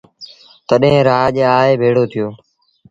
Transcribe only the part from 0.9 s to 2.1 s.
رآڄ آئي ڀيڙو